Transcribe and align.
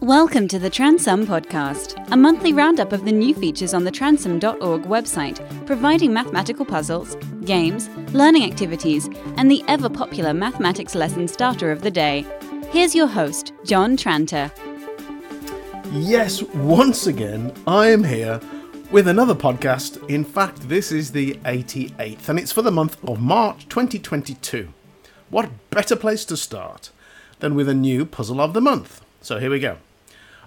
Welcome 0.00 0.46
to 0.48 0.60
the 0.60 0.70
Transum 0.70 1.26
Podcast, 1.26 2.00
a 2.12 2.16
monthly 2.16 2.52
roundup 2.52 2.92
of 2.92 3.04
the 3.04 3.10
new 3.10 3.34
features 3.34 3.74
on 3.74 3.82
the 3.82 3.90
transum.org 3.90 4.84
website, 4.84 5.66
providing 5.66 6.12
mathematical 6.12 6.64
puzzles, 6.64 7.16
games, 7.44 7.88
learning 8.12 8.44
activities, 8.44 9.10
and 9.36 9.50
the 9.50 9.64
ever 9.66 9.90
popular 9.90 10.32
mathematics 10.32 10.94
lesson 10.94 11.26
starter 11.26 11.72
of 11.72 11.82
the 11.82 11.90
day. 11.90 12.24
Here's 12.70 12.94
your 12.94 13.08
host, 13.08 13.52
John 13.64 13.96
Tranter. 13.96 14.52
Yes, 15.90 16.44
once 16.44 17.08
again, 17.08 17.52
I 17.66 17.88
am 17.88 18.04
here 18.04 18.40
with 18.92 19.08
another 19.08 19.34
podcast. 19.34 20.08
In 20.08 20.22
fact, 20.24 20.68
this 20.68 20.92
is 20.92 21.10
the 21.10 21.34
88th, 21.44 22.28
and 22.28 22.38
it's 22.38 22.52
for 22.52 22.62
the 22.62 22.70
month 22.70 23.02
of 23.02 23.20
March 23.20 23.68
2022. 23.68 24.68
What 25.28 25.50
better 25.70 25.96
place 25.96 26.24
to 26.26 26.36
start 26.36 26.90
than 27.40 27.56
with 27.56 27.68
a 27.68 27.74
new 27.74 28.06
puzzle 28.06 28.40
of 28.40 28.52
the 28.52 28.60
month? 28.60 29.04
So 29.20 29.40
here 29.40 29.50
we 29.50 29.58
go. 29.58 29.78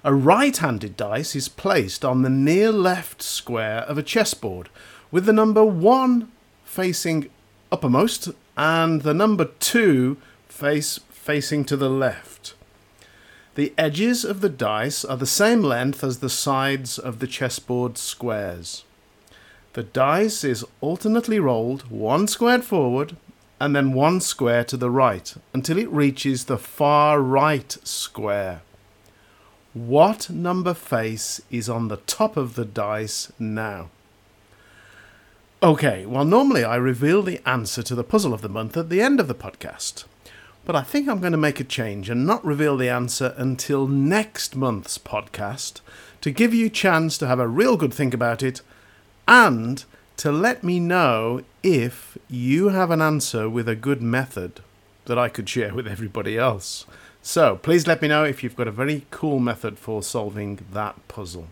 A 0.04 0.16
right-handed 0.16 0.98
dice 0.98 1.36
is 1.36 1.48
placed 1.48 2.04
on 2.04 2.24
the 2.24 2.30
near 2.30 2.72
left 2.72 3.22
square 3.22 3.82
of 3.82 4.00
a 4.00 4.04
chessboard, 4.04 4.68
with 5.12 5.26
the 5.26 5.34
number 5.34 5.64
1 5.64 6.32
facing 6.64 7.30
uppermost 7.72 8.30
and 8.58 9.04
the 9.04 9.14
number 9.14 9.46
2 9.46 10.18
face 10.48 11.00
facing 11.12 11.66
to 11.66 11.78
the 11.78 11.90
left. 11.90 12.56
The 13.54 13.76
edges 13.78 14.26
of 14.26 14.42
the 14.42 14.50
dice 14.50 15.06
are 15.06 15.18
the 15.18 15.28
same 15.28 15.62
length 15.62 16.04
as 16.04 16.18
the 16.18 16.30
sides 16.30 16.98
of 16.98 17.20
the 17.20 17.28
chessboard 17.28 18.00
squares. 18.00 18.84
The 19.74 19.84
dice 19.84 20.44
is 20.44 20.66
alternately 20.82 21.40
rolled 21.40 21.92
one 21.92 22.28
squared 22.28 22.64
forward 22.64 23.18
and 23.60 23.76
then 23.76 23.94
one 23.94 24.20
square 24.20 24.64
to 24.64 24.78
the 24.78 24.90
right 24.90 25.32
until 25.54 25.78
it 25.78 25.92
reaches 25.92 26.46
the 26.46 26.58
far 26.58 27.22
right 27.22 27.78
square. 27.84 28.62
What 29.74 30.30
number 30.30 30.74
face 30.74 31.40
is 31.50 31.70
on 31.70 31.88
the 31.88 31.96
top 31.96 32.36
of 32.36 32.56
the 32.56 32.66
dice 32.66 33.32
now? 33.40 33.90
Okay, 35.64 36.06
well, 36.06 36.26
normally 36.26 36.66
I 36.66 36.76
reveal 36.76 37.22
the 37.24 37.40
answer 37.48 37.82
to 37.84 37.96
the 37.96 38.04
puzzle 38.04 38.34
of 38.34 38.42
the 38.42 38.50
month 38.50 38.76
at 38.76 38.90
the 38.90 39.02
end 39.02 39.22
of 39.22 39.30
the 39.30 39.36
podcast. 39.36 40.04
But 40.66 40.76
I 40.76 40.82
think 40.82 41.08
I'm 41.08 41.22
going 41.22 41.32
to 41.32 41.38
make 41.38 41.62
a 41.62 41.64
change 41.64 42.10
and 42.10 42.26
not 42.26 42.44
reveal 42.44 42.76
the 42.76 42.90
answer 42.90 43.34
until 43.38 43.88
next 43.88 44.58
month's 44.58 44.98
podcast 44.98 45.80
to 46.20 46.32
give 46.32 46.54
you 46.54 46.66
a 46.66 46.70
chance 46.70 47.18
to 47.20 47.28
have 47.28 47.40
a 47.40 47.48
real 47.48 47.78
good 47.78 47.94
think 47.94 48.14
about 48.14 48.44
it 48.44 48.62
and 49.26 49.86
to 50.18 50.34
let 50.34 50.66
me 50.66 50.82
know 50.82 51.44
if 51.64 52.18
you 52.28 52.70
have 52.70 52.92
an 52.92 53.02
answer 53.02 53.50
with 53.50 53.70
a 53.70 53.76
good 53.76 54.02
method 54.02 54.60
that 55.06 55.18
I 55.18 55.30
could 55.30 55.48
share 55.48 55.74
with 55.74 55.88
everybody 55.88 56.38
else. 56.38 56.86
So 57.24 57.56
please 57.58 57.86
let 57.86 58.02
me 58.02 58.08
know 58.08 58.24
if 58.24 58.44
you've 58.44 58.56
got 58.56 58.68
a 58.68 58.72
very 58.72 59.06
cool 59.12 59.40
method 59.40 59.78
for 59.78 60.02
solving 60.02 60.60
that 60.74 61.08
puzzle. 61.08 61.48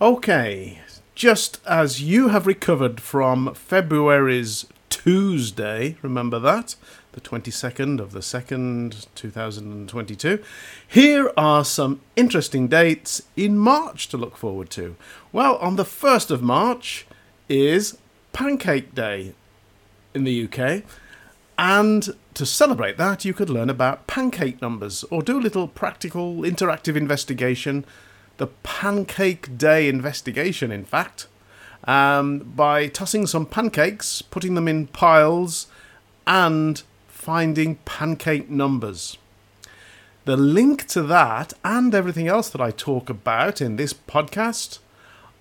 Okay, 0.00 0.80
just 1.14 1.60
as 1.66 2.02
you 2.02 2.28
have 2.28 2.46
recovered 2.46 3.00
from 3.00 3.54
February's 3.54 4.66
Twosday, 4.88 5.96
remember 6.00 6.38
that? 6.38 6.76
The 7.12 7.20
22nd 7.20 8.00
of 8.00 8.12
the 8.12 8.20
2nd, 8.20 9.06
2022. 9.14 10.42
Here 10.88 11.30
are 11.36 11.64
some 11.64 12.00
interesting 12.16 12.68
dates 12.68 13.22
in 13.36 13.58
March 13.58 14.08
to 14.08 14.16
look 14.16 14.36
forward 14.36 14.70
to. 14.70 14.96
Well, 15.30 15.56
on 15.56 15.76
the 15.76 15.84
1st 15.84 16.30
of 16.30 16.42
March 16.42 17.06
is 17.50 17.98
Pancake 18.32 18.94
Day 18.94 19.34
in 20.14 20.24
the 20.24 20.48
UK. 20.48 20.84
And 21.58 22.14
to 22.34 22.46
celebrate 22.46 22.96
that, 22.96 23.24
you 23.24 23.34
could 23.34 23.50
learn 23.50 23.70
about 23.70 24.06
pancake 24.06 24.62
numbers 24.62 25.04
or 25.10 25.22
do 25.22 25.38
a 25.38 25.40
little 25.40 25.68
practical 25.68 26.38
interactive 26.38 26.96
investigation, 26.96 27.84
the 28.38 28.46
Pancake 28.46 29.58
Day 29.58 29.88
investigation, 29.88 30.72
in 30.72 30.84
fact, 30.84 31.26
um, 31.84 32.38
by 32.38 32.88
tossing 32.88 33.26
some 33.26 33.46
pancakes, 33.46 34.22
putting 34.22 34.54
them 34.54 34.66
in 34.66 34.86
piles, 34.86 35.66
and 36.26 36.82
finding 37.08 37.76
pancake 37.84 38.48
numbers. 38.48 39.18
The 40.24 40.36
link 40.36 40.86
to 40.88 41.02
that 41.02 41.52
and 41.64 41.94
everything 41.94 42.28
else 42.28 42.48
that 42.50 42.60
I 42.60 42.70
talk 42.70 43.10
about 43.10 43.60
in 43.60 43.76
this 43.76 43.92
podcast 43.92 44.78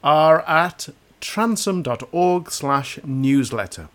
are 0.03 0.41
at 0.47 0.89
transum.org 1.21 2.51
slash 2.51 2.99
newsletter. 3.03 3.89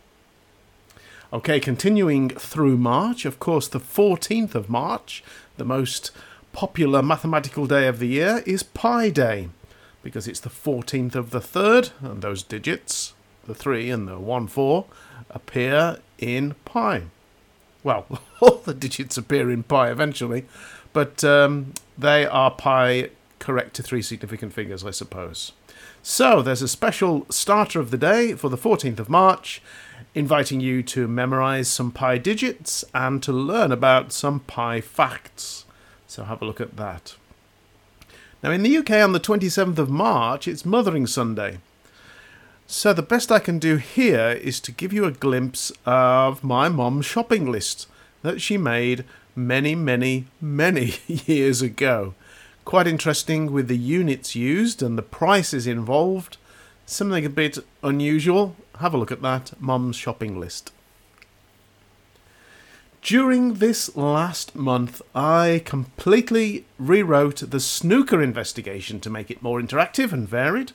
Okay, 1.32 1.58
continuing 1.58 2.28
through 2.28 2.76
March, 2.76 3.24
of 3.24 3.40
course, 3.40 3.66
the 3.66 3.80
14th 3.80 4.54
of 4.54 4.70
March, 4.70 5.24
the 5.56 5.64
most 5.64 6.12
popular 6.52 7.02
mathematical 7.02 7.66
day 7.66 7.88
of 7.88 7.98
the 7.98 8.06
year, 8.06 8.44
is 8.46 8.62
Pi 8.62 9.10
Day, 9.10 9.48
because 10.04 10.28
it's 10.28 10.38
the 10.38 10.48
14th 10.50 11.16
of 11.16 11.30
the 11.30 11.40
third, 11.40 11.90
and 12.00 12.22
those 12.22 12.44
digits, 12.44 13.14
the 13.44 13.56
3 13.56 13.90
and 13.90 14.06
the 14.06 14.20
1 14.20 14.46
4, 14.46 14.84
appear 15.30 15.98
in 16.18 16.54
pi. 16.64 17.02
Well, 17.82 18.06
all 18.40 18.58
the 18.58 18.74
digits 18.74 19.18
appear 19.18 19.50
in 19.50 19.64
pi 19.64 19.90
eventually, 19.90 20.44
but 20.92 21.24
um, 21.24 21.74
they 21.98 22.24
are 22.24 22.52
pi 22.52 23.10
correct 23.40 23.74
to 23.74 23.82
three 23.82 24.00
significant 24.00 24.52
figures, 24.52 24.84
I 24.84 24.92
suppose. 24.92 25.52
So 26.02 26.40
there's 26.40 26.62
a 26.62 26.68
special 26.68 27.26
starter 27.30 27.80
of 27.80 27.90
the 27.90 27.98
day 27.98 28.34
for 28.34 28.48
the 28.48 28.56
14th 28.56 29.00
of 29.00 29.10
March, 29.10 29.60
inviting 30.14 30.60
you 30.60 30.82
to 30.82 31.06
memorize 31.08 31.68
some 31.68 31.90
pi 31.90 32.18
digits 32.18 32.84
and 32.94 33.22
to 33.22 33.32
learn 33.32 33.72
about 33.72 34.12
some 34.12 34.40
pi 34.40 34.80
facts. 34.80 35.64
So 36.06 36.24
have 36.24 36.42
a 36.42 36.44
look 36.44 36.60
at 36.60 36.76
that. 36.76 37.16
Now, 38.42 38.50
in 38.50 38.62
the 38.62 38.76
UK 38.76 38.90
on 38.92 39.12
the 39.12 39.20
27th 39.20 39.78
of 39.78 39.90
March, 39.90 40.46
it's 40.46 40.64
Mothering 40.64 41.06
Sunday. 41.06 41.58
So, 42.68 42.92
the 42.92 43.02
best 43.02 43.30
I 43.30 43.38
can 43.38 43.58
do 43.58 43.76
here 43.76 44.30
is 44.30 44.60
to 44.60 44.72
give 44.72 44.92
you 44.92 45.04
a 45.04 45.12
glimpse 45.12 45.72
of 45.84 46.42
my 46.42 46.68
mom's 46.68 47.06
shopping 47.06 47.50
list 47.50 47.88
that 48.22 48.40
she 48.40 48.56
made 48.58 49.04
many, 49.36 49.74
many, 49.74 50.26
many 50.40 50.94
years 51.06 51.62
ago. 51.62 52.14
Quite 52.64 52.88
interesting 52.88 53.52
with 53.52 53.68
the 53.68 53.76
units 53.76 54.34
used 54.34 54.82
and 54.82 54.98
the 54.98 55.02
prices 55.02 55.66
involved. 55.66 56.36
Something 56.86 57.24
a 57.24 57.30
bit 57.30 57.58
unusual. 57.82 58.56
Have 58.80 58.94
a 58.94 58.98
look 58.98 59.12
at 59.12 59.22
that 59.22 59.52
Mum's 59.60 59.96
shopping 59.96 60.38
list. 60.38 60.72
During 63.02 63.54
this 63.54 63.96
last 63.96 64.56
month, 64.56 65.00
I 65.14 65.62
completely 65.64 66.64
rewrote 66.76 67.50
the 67.50 67.60
snooker 67.60 68.20
investigation 68.20 68.98
to 69.00 69.10
make 69.10 69.30
it 69.30 69.42
more 69.42 69.60
interactive 69.60 70.12
and 70.12 70.28
varied. 70.28 70.72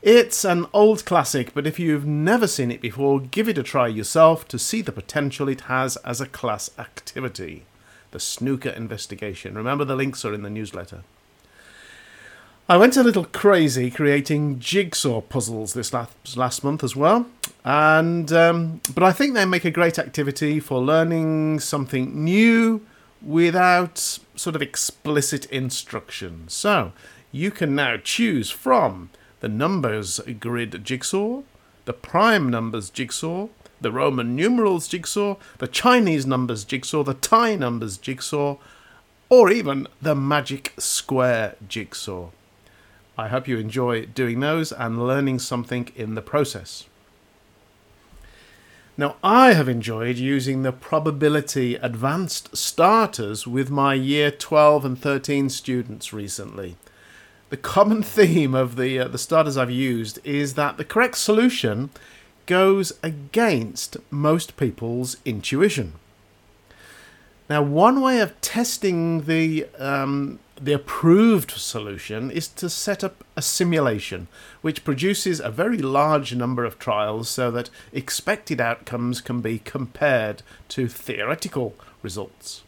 It's 0.00 0.44
an 0.44 0.66
old 0.72 1.04
classic, 1.04 1.52
but 1.52 1.66
if 1.66 1.78
you've 1.78 2.06
never 2.06 2.46
seen 2.46 2.70
it 2.70 2.80
before, 2.80 3.20
give 3.20 3.48
it 3.48 3.58
a 3.58 3.62
try 3.62 3.86
yourself 3.86 4.48
to 4.48 4.58
see 4.58 4.80
the 4.80 4.92
potential 4.92 5.48
it 5.48 5.62
has 5.62 5.96
as 5.98 6.20
a 6.20 6.26
class 6.26 6.70
activity. 6.78 7.64
The 8.12 8.20
snooker 8.20 8.70
investigation. 8.70 9.54
Remember, 9.54 9.84
the 9.84 9.96
links 9.96 10.24
are 10.24 10.32
in 10.32 10.42
the 10.42 10.50
newsletter. 10.50 11.02
I 12.70 12.76
went 12.76 12.98
a 12.98 13.02
little 13.02 13.24
crazy 13.24 13.90
creating 13.90 14.58
jigsaw 14.58 15.22
puzzles 15.22 15.72
this 15.72 15.94
last, 15.94 16.36
last 16.36 16.62
month 16.62 16.84
as 16.84 16.94
well, 16.94 17.24
and 17.64 18.30
um, 18.30 18.82
but 18.94 19.02
I 19.02 19.10
think 19.10 19.32
they 19.32 19.46
make 19.46 19.64
a 19.64 19.70
great 19.70 19.98
activity 19.98 20.60
for 20.60 20.78
learning 20.78 21.60
something 21.60 22.22
new 22.22 22.82
without 23.22 23.96
sort 24.36 24.54
of 24.54 24.60
explicit 24.60 25.46
instruction. 25.46 26.44
So 26.48 26.92
you 27.32 27.50
can 27.50 27.74
now 27.74 27.96
choose 27.96 28.50
from 28.50 29.08
the 29.40 29.48
numbers 29.48 30.20
grid 30.38 30.84
jigsaw, 30.84 31.44
the 31.86 31.94
prime 31.94 32.50
numbers 32.50 32.90
jigsaw, 32.90 33.48
the 33.80 33.92
Roman 33.92 34.36
numerals 34.36 34.88
jigsaw, 34.88 35.36
the 35.56 35.68
Chinese 35.68 36.26
numbers 36.26 36.64
jigsaw, 36.64 37.02
the 37.02 37.14
Thai 37.14 37.54
numbers 37.54 37.96
jigsaw, 37.96 38.58
or 39.30 39.50
even 39.50 39.88
the 40.02 40.14
magic 40.14 40.74
square 40.76 41.56
jigsaw. 41.66 42.28
I 43.18 43.26
hope 43.26 43.48
you 43.48 43.58
enjoy 43.58 44.06
doing 44.06 44.38
those 44.38 44.70
and 44.70 45.04
learning 45.04 45.40
something 45.40 45.90
in 45.96 46.14
the 46.14 46.22
process. 46.22 46.84
Now, 48.96 49.16
I 49.24 49.54
have 49.54 49.68
enjoyed 49.68 50.18
using 50.18 50.62
the 50.62 50.70
probability 50.72 51.74
advanced 51.74 52.56
starters 52.56 53.44
with 53.44 53.70
my 53.70 53.94
year 53.94 54.30
12 54.30 54.84
and 54.84 54.98
13 54.98 55.48
students 55.48 56.12
recently. 56.12 56.76
The 57.50 57.56
common 57.56 58.02
theme 58.04 58.54
of 58.54 58.76
the, 58.76 59.00
uh, 59.00 59.08
the 59.08 59.18
starters 59.18 59.56
I've 59.56 59.70
used 59.70 60.20
is 60.24 60.54
that 60.54 60.76
the 60.76 60.84
correct 60.84 61.18
solution 61.18 61.90
goes 62.46 62.92
against 63.02 63.96
most 64.12 64.56
people's 64.56 65.16
intuition. 65.24 65.94
Now, 67.50 67.62
one 67.62 68.00
way 68.00 68.20
of 68.20 68.40
testing 68.40 69.22
the 69.22 69.66
um, 69.78 70.38
the 70.60 70.72
approved 70.72 71.52
solution 71.52 72.30
is 72.30 72.48
to 72.48 72.68
set 72.68 73.04
up 73.04 73.24
a 73.36 73.42
simulation 73.42 74.28
which 74.60 74.84
produces 74.84 75.40
a 75.40 75.50
very 75.50 75.78
large 75.78 76.34
number 76.34 76.64
of 76.64 76.78
trials 76.78 77.28
so 77.28 77.50
that 77.50 77.70
expected 77.92 78.60
outcomes 78.60 79.20
can 79.20 79.40
be 79.40 79.58
compared 79.58 80.42
to 80.68 80.88
theoretical 80.88 81.74
results. 82.02 82.62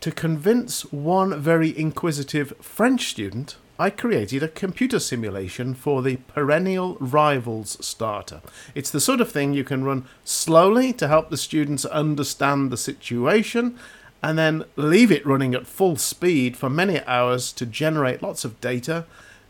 To 0.00 0.10
convince 0.10 0.82
one 0.92 1.40
very 1.40 1.76
inquisitive 1.78 2.52
French 2.60 3.08
student, 3.08 3.56
I 3.78 3.90
created 3.90 4.42
a 4.42 4.48
computer 4.48 5.00
simulation 5.00 5.74
for 5.74 6.02
the 6.02 6.16
Perennial 6.16 6.96
Rivals 7.00 7.76
starter. 7.84 8.40
It's 8.74 8.90
the 8.90 9.00
sort 9.00 9.20
of 9.20 9.32
thing 9.32 9.52
you 9.52 9.64
can 9.64 9.82
run 9.82 10.04
slowly 10.24 10.92
to 10.92 11.08
help 11.08 11.30
the 11.30 11.36
students 11.36 11.84
understand 11.84 12.70
the 12.70 12.76
situation 12.76 13.78
and 14.24 14.38
then 14.38 14.64
leave 14.74 15.12
it 15.12 15.24
running 15.26 15.54
at 15.54 15.66
full 15.66 15.96
speed 15.96 16.56
for 16.56 16.70
many 16.70 17.04
hours 17.04 17.52
to 17.52 17.66
generate 17.66 18.22
lots 18.22 18.42
of 18.42 18.58
data 18.58 19.04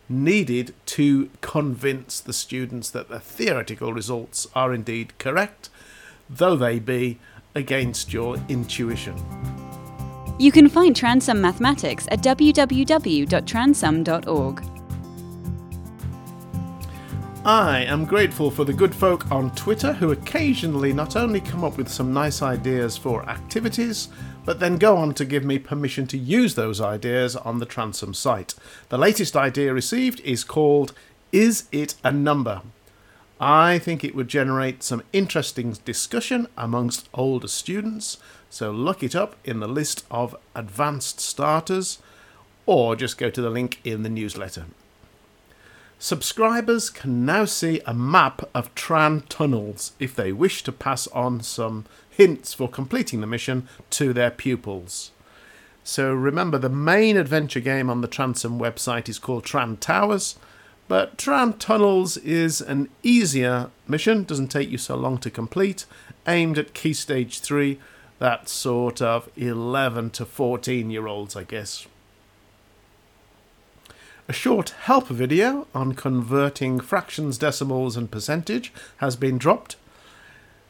needed 0.08 0.74
to 0.84 1.30
convince 1.40 2.18
the 2.18 2.32
students 2.32 2.90
that 2.90 3.08
the 3.08 3.20
theoretical 3.20 3.92
results 3.92 4.48
are 4.52 4.74
indeed 4.74 5.16
correct, 5.18 5.70
though 6.28 6.56
they 6.56 6.80
be 6.80 7.20
against 7.54 8.12
your 8.12 8.36
intuition. 8.48 9.14
You 10.40 10.50
can 10.50 10.68
find 10.68 10.96
Transum 10.96 11.38
Mathematics 11.38 12.08
at 12.10 12.20
www.transum.org. 12.20 14.73
I 17.46 17.80
am 17.80 18.06
grateful 18.06 18.50
for 18.50 18.64
the 18.64 18.72
good 18.72 18.94
folk 18.94 19.30
on 19.30 19.54
Twitter 19.54 19.92
who 19.92 20.12
occasionally 20.12 20.94
not 20.94 21.14
only 21.14 21.42
come 21.42 21.62
up 21.62 21.76
with 21.76 21.90
some 21.90 22.10
nice 22.10 22.40
ideas 22.40 22.96
for 22.96 23.28
activities, 23.28 24.08
but 24.46 24.60
then 24.60 24.78
go 24.78 24.96
on 24.96 25.12
to 25.12 25.26
give 25.26 25.44
me 25.44 25.58
permission 25.58 26.06
to 26.06 26.16
use 26.16 26.54
those 26.54 26.80
ideas 26.80 27.36
on 27.36 27.58
the 27.58 27.66
Transum 27.66 28.16
site. 28.16 28.54
The 28.88 28.96
latest 28.96 29.36
idea 29.36 29.74
received 29.74 30.20
is 30.20 30.42
called 30.42 30.94
Is 31.32 31.68
It 31.70 31.96
a 32.02 32.10
Number? 32.10 32.62
I 33.38 33.78
think 33.78 34.02
it 34.02 34.14
would 34.14 34.28
generate 34.28 34.82
some 34.82 35.02
interesting 35.12 35.76
discussion 35.84 36.48
amongst 36.56 37.10
older 37.12 37.48
students 37.48 38.16
so 38.48 38.70
look 38.70 39.02
it 39.02 39.14
up 39.14 39.36
in 39.44 39.60
the 39.60 39.68
list 39.68 40.06
of 40.10 40.34
advanced 40.54 41.20
starters 41.20 41.98
or 42.64 42.96
just 42.96 43.18
go 43.18 43.28
to 43.28 43.42
the 43.42 43.50
link 43.50 43.80
in 43.84 44.02
the 44.02 44.08
newsletter. 44.08 44.64
Subscribers 46.04 46.90
can 46.90 47.24
now 47.24 47.46
see 47.46 47.80
a 47.86 47.94
map 47.94 48.42
of 48.52 48.74
Tran 48.74 49.22
tunnels 49.30 49.92
if 49.98 50.14
they 50.14 50.32
wish 50.32 50.62
to 50.64 50.70
pass 50.70 51.06
on 51.06 51.40
some 51.40 51.86
hints 52.10 52.52
for 52.52 52.68
completing 52.68 53.22
the 53.22 53.26
mission 53.26 53.66
to 53.88 54.12
their 54.12 54.30
pupils. 54.30 55.12
So 55.82 56.12
remember, 56.12 56.58
the 56.58 56.68
main 56.68 57.16
adventure 57.16 57.60
game 57.60 57.88
on 57.88 58.02
the 58.02 58.06
Transum 58.06 58.58
website 58.60 59.08
is 59.08 59.18
called 59.18 59.46
Tran 59.46 59.80
Towers, 59.80 60.38
but 60.88 61.16
Tran 61.16 61.58
Tunnels 61.58 62.18
is 62.18 62.60
an 62.60 62.90
easier 63.02 63.70
mission, 63.88 64.24
doesn't 64.24 64.48
take 64.48 64.68
you 64.68 64.76
so 64.76 64.96
long 64.96 65.16
to 65.16 65.30
complete, 65.30 65.86
aimed 66.28 66.58
at 66.58 66.74
Key 66.74 66.92
Stage 66.92 67.40
3 67.40 67.80
that 68.18 68.50
sort 68.50 69.00
of 69.00 69.30
11 69.36 70.10
to 70.10 70.26
14 70.26 70.90
year 70.90 71.06
olds, 71.06 71.34
I 71.34 71.44
guess. 71.44 71.86
A 74.26 74.32
short 74.32 74.70
help 74.70 75.08
video 75.08 75.66
on 75.74 75.92
converting 75.92 76.80
fractions, 76.80 77.36
decimals, 77.36 77.94
and 77.94 78.10
percentage 78.10 78.72
has 78.96 79.16
been 79.16 79.36
dropped. 79.36 79.76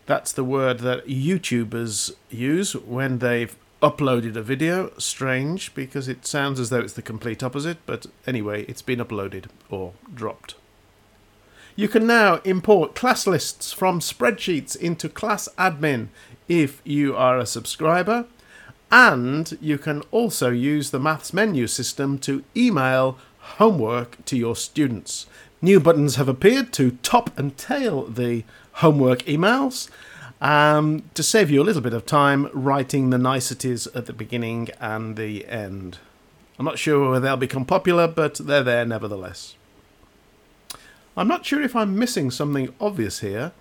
That's 0.06 0.32
the 0.32 0.42
word 0.42 0.80
that 0.80 1.06
YouTubers 1.06 2.14
use 2.30 2.74
when 2.74 3.20
they've 3.20 3.54
uploaded 3.80 4.34
a 4.34 4.42
video. 4.42 4.92
Strange 4.98 5.72
because 5.72 6.08
it 6.08 6.26
sounds 6.26 6.58
as 6.58 6.70
though 6.70 6.80
it's 6.80 6.94
the 6.94 7.02
complete 7.02 7.44
opposite, 7.44 7.78
but 7.86 8.06
anyway, 8.26 8.64
it's 8.64 8.82
been 8.82 8.98
uploaded 8.98 9.44
or 9.70 9.92
dropped. 10.12 10.56
You 11.76 11.86
can 11.86 12.08
now 12.08 12.40
import 12.44 12.96
class 12.96 13.24
lists 13.24 13.72
from 13.72 14.00
spreadsheets 14.00 14.74
into 14.74 15.08
Class 15.08 15.48
Admin 15.56 16.08
if 16.48 16.82
you 16.84 17.16
are 17.16 17.38
a 17.38 17.46
subscriber. 17.46 18.26
And 18.90 19.56
you 19.60 19.78
can 19.78 20.02
also 20.10 20.50
use 20.50 20.90
the 20.90 21.00
Maths 21.00 21.32
menu 21.32 21.66
system 21.66 22.18
to 22.18 22.44
email 22.56 23.18
homework 23.58 24.25
to 24.25 24.37
your 24.37 24.56
students. 24.56 25.26
New 25.62 25.81
buttons 25.81 26.17
have 26.17 26.29
appeared 26.29 26.73
to 26.75 26.99
top 27.02 27.37
and 27.38 27.56
tail 27.56 28.05
the 28.05 28.44
homework 28.75 29.20
emails 29.20 29.88
um, 30.41 31.05
to 31.14 31.23
save 31.23 31.50
you 31.50 31.62
a 31.62 31.64
little 31.64 31.82
bit 31.82 31.94
of 31.94 32.05
time 32.05 32.49
writing 32.52 33.11
the 33.11 33.19
niceties 33.19 33.87
at 33.88 34.06
the 34.06 34.12
beginning 34.12 34.69
and 34.81 35.17
the 35.17 35.46
end. 35.46 35.99
I'm 36.58 36.64
not 36.64 36.79
sure 36.79 37.11
whether 37.11 37.20
they'll 37.20 37.37
become 37.37 37.64
popular, 37.64 38.06
but 38.06 38.35
they're 38.35 38.62
there 38.62 38.85
nevertheless. 38.85 39.55
I'm 41.17 41.29
not 41.29 41.46
sure 41.46 41.62
if 41.62 41.76
I'm 41.76 41.99
missing 41.99 42.31
something 42.31 42.75
obvious 42.81 43.20
here. 43.20 43.52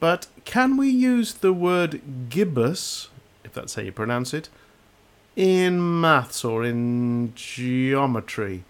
But 0.00 0.26
can 0.44 0.76
we 0.76 0.90
use 0.90 1.34
the 1.34 1.52
word 1.52 2.28
gibbous, 2.28 3.08
if 3.44 3.52
that's 3.52 3.74
how 3.74 3.82
you 3.82 3.92
pronounce 3.92 4.34
it, 4.34 4.48
in 5.36 6.00
maths 6.00 6.44
or 6.44 6.64
in 6.64 7.32
geometry? 7.34 8.64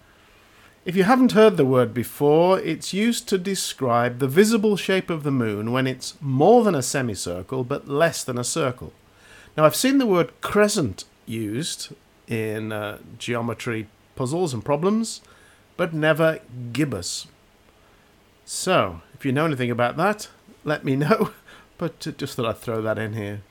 If 0.85 0.95
you 0.95 1.03
haven't 1.03 1.31
heard 1.31 1.57
the 1.57 1.65
word 1.65 1.95
before, 1.95 2.59
it's 2.59 2.93
used 2.93 3.27
to 3.29 3.39
describe 3.39 4.19
the 4.19 4.27
visible 4.27 4.77
shape 4.77 5.09
of 5.09 5.23
the 5.23 5.31
moon 5.31 5.71
when 5.71 5.87
it's 5.87 6.13
more 6.21 6.63
than 6.63 6.75
a 6.75 6.83
semicircle 6.83 7.63
but 7.63 7.87
less 7.87 8.23
than 8.23 8.37
a 8.37 8.43
circle. 8.43 8.93
Now, 9.57 9.65
I've 9.65 9.75
seen 9.75 9.97
the 9.97 10.05
word 10.05 10.39
crescent 10.41 11.05
used 11.25 11.91
in 12.27 12.71
uh, 12.71 12.99
geometry 13.17 13.87
puzzles 14.15 14.53
and 14.53 14.63
problems, 14.63 15.21
but 15.75 15.91
never 15.91 16.39
gibbous. 16.71 17.25
So, 18.45 19.01
if 19.15 19.25
you 19.25 19.31
know 19.31 19.45
anything 19.45 19.71
about 19.71 19.97
that, 19.97 20.29
let 20.63 20.85
me 20.85 20.95
know. 20.95 21.31
But 21.77 21.99
just 22.17 22.35
thought 22.35 22.45
I'd 22.45 22.57
throw 22.59 22.81
that 22.83 22.97
in 22.97 23.13
here. 23.13 23.41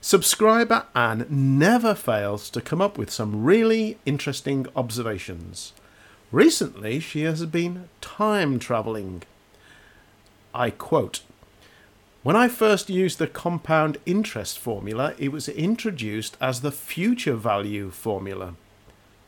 Subscriber 0.00 0.86
Anne 0.94 1.26
never 1.28 1.94
fails 1.94 2.48
to 2.48 2.62
come 2.62 2.80
up 2.80 2.96
with 2.96 3.10
some 3.10 3.44
really 3.44 3.98
interesting 4.06 4.66
observations. 4.74 5.74
Recently, 6.32 6.98
she 6.98 7.24
has 7.24 7.44
been 7.44 7.90
time 8.00 8.58
travelling. 8.58 9.22
I 10.54 10.70
quote 10.70 11.20
When 12.22 12.36
I 12.36 12.48
first 12.48 12.88
used 12.88 13.18
the 13.18 13.26
compound 13.26 13.98
interest 14.06 14.58
formula, 14.58 15.12
it 15.18 15.30
was 15.30 15.46
introduced 15.50 16.38
as 16.40 16.62
the 16.62 16.72
future 16.72 17.34
value 17.34 17.90
formula. 17.90 18.54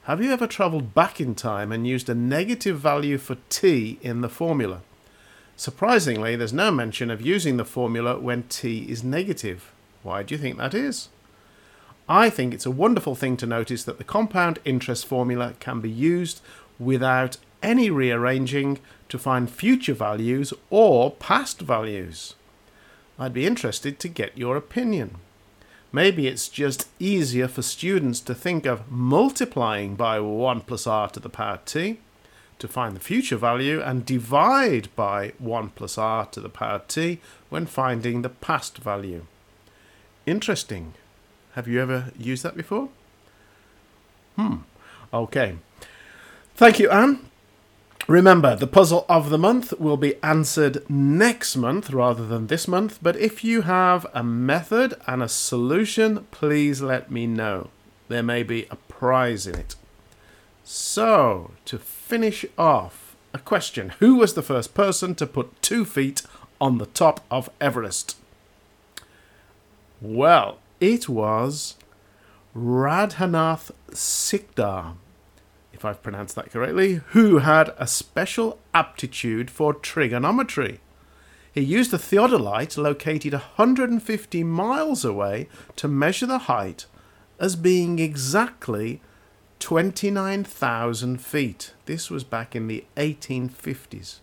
Have 0.04 0.22
you 0.22 0.32
ever 0.32 0.46
travelled 0.46 0.94
back 0.94 1.20
in 1.20 1.34
time 1.34 1.72
and 1.72 1.86
used 1.86 2.08
a 2.08 2.14
negative 2.14 2.78
value 2.78 3.18
for 3.18 3.36
t 3.50 3.98
in 4.00 4.22
the 4.22 4.30
formula? 4.30 4.80
Surprisingly, 5.56 6.36
there's 6.36 6.54
no 6.54 6.70
mention 6.70 7.10
of 7.10 7.20
using 7.20 7.58
the 7.58 7.66
formula 7.66 8.18
when 8.18 8.44
t 8.44 8.90
is 8.90 9.04
negative. 9.04 9.70
Why 10.02 10.22
do 10.22 10.34
you 10.34 10.40
think 10.40 10.56
that 10.56 10.72
is? 10.72 11.10
I 12.08 12.28
think 12.28 12.52
it's 12.52 12.66
a 12.66 12.70
wonderful 12.70 13.14
thing 13.14 13.38
to 13.38 13.46
notice 13.46 13.82
that 13.84 13.96
the 13.96 14.04
compound 14.04 14.58
interest 14.66 15.06
formula 15.06 15.54
can 15.58 15.80
be 15.80 15.88
used 15.88 16.42
without 16.78 17.36
any 17.62 17.90
rearranging 17.90 18.78
to 19.08 19.18
find 19.18 19.50
future 19.50 19.94
values 19.94 20.52
or 20.70 21.10
past 21.12 21.60
values. 21.60 22.34
I'd 23.18 23.32
be 23.32 23.46
interested 23.46 23.98
to 24.00 24.08
get 24.08 24.36
your 24.36 24.56
opinion. 24.56 25.16
Maybe 25.92 26.26
it's 26.26 26.48
just 26.48 26.88
easier 26.98 27.46
for 27.46 27.62
students 27.62 28.20
to 28.22 28.34
think 28.34 28.66
of 28.66 28.90
multiplying 28.90 29.94
by 29.94 30.18
1 30.18 30.62
plus 30.62 30.86
r 30.86 31.08
to 31.10 31.20
the 31.20 31.28
power 31.28 31.60
t 31.64 32.00
to 32.58 32.66
find 32.66 32.96
the 32.96 33.00
future 33.00 33.36
value 33.36 33.80
and 33.80 34.04
divide 34.04 34.88
by 34.96 35.32
1 35.38 35.70
plus 35.70 35.96
r 35.96 36.26
to 36.26 36.40
the 36.40 36.48
power 36.48 36.82
t 36.88 37.20
when 37.48 37.66
finding 37.66 38.22
the 38.22 38.28
past 38.28 38.78
value. 38.78 39.26
Interesting. 40.26 40.94
Have 41.52 41.68
you 41.68 41.80
ever 41.80 42.12
used 42.18 42.42
that 42.42 42.56
before? 42.56 42.88
Hmm. 44.34 44.56
Okay. 45.12 45.58
Thank 46.56 46.78
you, 46.78 46.88
Anne. 46.88 47.18
Remember, 48.06 48.54
the 48.54 48.68
puzzle 48.68 49.06
of 49.08 49.30
the 49.30 49.38
month 49.38 49.72
will 49.80 49.96
be 49.96 50.22
answered 50.22 50.88
next 50.88 51.56
month 51.56 51.90
rather 51.90 52.24
than 52.26 52.46
this 52.46 52.68
month, 52.68 52.98
but 53.02 53.16
if 53.16 53.42
you 53.42 53.62
have 53.62 54.06
a 54.14 54.22
method 54.22 54.94
and 55.06 55.20
a 55.20 55.28
solution, 55.28 56.26
please 56.30 56.80
let 56.80 57.10
me 57.10 57.26
know. 57.26 57.70
There 58.08 58.22
may 58.22 58.42
be 58.42 58.66
a 58.70 58.76
prize 58.76 59.46
in 59.48 59.56
it. 59.56 59.74
So, 60.62 61.52
to 61.64 61.78
finish 61.78 62.44
off, 62.56 63.16
a 63.32 63.38
question 63.38 63.88
Who 63.98 64.16
was 64.16 64.34
the 64.34 64.42
first 64.42 64.74
person 64.74 65.16
to 65.16 65.26
put 65.26 65.60
two 65.60 65.84
feet 65.84 66.22
on 66.60 66.78
the 66.78 66.86
top 66.86 67.24
of 67.32 67.50
Everest? 67.60 68.16
Well, 70.00 70.58
it 70.78 71.08
was 71.08 71.74
Radhanath 72.54 73.72
Sikdar, 73.90 74.94
if 75.74 75.84
I've 75.84 76.02
pronounced 76.02 76.34
that 76.36 76.50
correctly, 76.50 77.00
who 77.08 77.38
had 77.38 77.74
a 77.78 77.86
special 77.86 78.58
aptitude 78.72 79.50
for 79.50 79.74
trigonometry. 79.74 80.80
He 81.52 81.60
used 81.60 81.92
a 81.92 81.98
theodolite 81.98 82.76
located 82.76 83.32
150 83.32 84.44
miles 84.44 85.04
away 85.04 85.48
to 85.76 85.86
measure 85.86 86.26
the 86.26 86.38
height 86.38 86.86
as 87.38 87.56
being 87.56 87.98
exactly 87.98 89.00
29,000 89.60 91.20
feet. 91.20 91.74
This 91.86 92.10
was 92.10 92.24
back 92.24 92.56
in 92.56 92.66
the 92.66 92.84
1850s. 92.96 94.16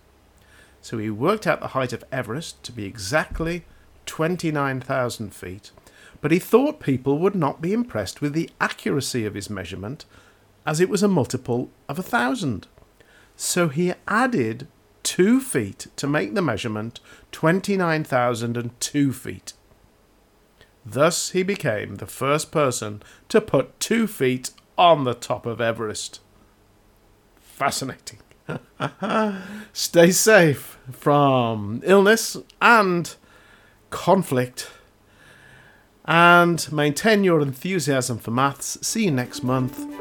So 0.82 0.98
he 0.98 1.10
worked 1.10 1.48
out 1.48 1.60
the 1.60 1.68
height 1.68 1.94
of 1.94 2.04
Everest 2.12 2.64
to 2.64 2.72
be 2.72 2.86
exactly 2.86 3.66
29,000 4.06 5.34
feet, 5.34 5.72
but 6.20 6.32
he 6.32 6.40
thought 6.40 6.80
people 6.80 7.18
would 7.20 7.36
not 7.36 7.62
be 7.62 7.72
impressed 7.72 8.20
with 8.20 8.34
the 8.34 8.50
accuracy 8.60 9.26
of 9.26 9.36
his 9.36 9.50
measurement, 9.50 10.06
as 10.66 10.80
it 10.80 10.90
was 10.90 11.04
a 11.04 11.08
multiple 11.08 11.70
of 11.90 11.98
a 11.98 12.04
thousand. 12.04 12.68
So 13.36 13.70
he 13.70 13.94
added 14.08 14.68
two 15.04 15.40
feet 15.40 15.88
to 15.96 16.08
make 16.08 16.34
the 16.34 16.42
measurement 16.42 17.00
29,002 17.32 19.14
feet. 19.14 19.54
Thus 20.86 21.32
he 21.32 21.44
became 21.44 21.96
the 21.96 22.06
first 22.06 22.52
person 22.52 23.02
to 23.30 23.42
put 23.42 23.80
two 23.80 24.08
feet 24.08 24.52
on 24.78 25.04
the 25.04 25.14
top 25.14 25.46
of 25.46 25.62
Everest. 25.62 26.20
Fascinating. 27.40 28.20
Stay 29.74 30.12
safe 30.12 30.78
from 30.92 31.82
illness 31.84 32.38
and 32.62 33.16
conflict 33.90 34.72
and 36.06 36.72
maintain 36.72 37.24
your 37.24 37.42
enthusiasm 37.42 38.18
for 38.18 38.32
maths. 38.32 38.78
See 38.82 39.06
you 39.06 39.12
next 39.12 39.44
month. 39.44 40.01